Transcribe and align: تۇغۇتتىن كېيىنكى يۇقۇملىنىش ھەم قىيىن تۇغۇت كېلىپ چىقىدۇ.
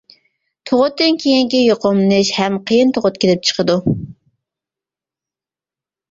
تۇغۇتتىن 0.67 1.17
كېيىنكى 1.23 1.59
يۇقۇملىنىش 1.63 2.31
ھەم 2.37 2.55
قىيىن 2.71 2.93
تۇغۇت 2.95 3.19
كېلىپ 3.25 3.43
چىقىدۇ. 3.49 3.75